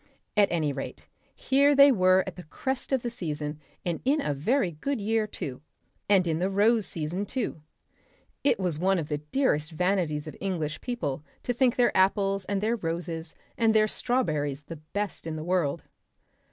At 0.35 0.47
any 0.51 0.73
rate, 0.73 1.07
here 1.35 1.75
they 1.75 1.91
were 1.91 2.23
at 2.25 2.35
the 2.35 2.41
crest 2.45 2.91
of 2.91 3.03
the 3.03 3.11
season, 3.11 3.59
and 3.85 4.01
in 4.03 4.19
a 4.19 4.33
very 4.33 4.71
good 4.71 4.99
year. 4.99 5.29
And 6.09 6.25
in 6.25 6.39
the 6.39 6.49
rose 6.49 6.87
season 6.87 7.27
too. 7.27 7.61
It 8.43 8.59
was 8.59 8.79
one 8.79 8.97
of 8.97 9.09
the 9.09 9.19
dearest 9.19 9.69
vanities 9.71 10.25
of 10.25 10.35
English 10.41 10.81
people 10.81 11.23
to 11.43 11.53
think 11.53 11.75
their 11.75 11.95
apples 11.95 12.45
and 12.45 12.61
their 12.61 12.77
roses 12.77 13.35
and 13.59 13.75
their 13.75 13.87
strawberries 13.87 14.63
the 14.63 14.77
best 14.77 15.27
in 15.27 15.35
the 15.35 15.43
world. 15.43 15.83